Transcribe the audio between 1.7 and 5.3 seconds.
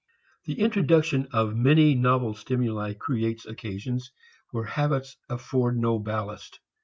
novel stimuli creates occasions where habits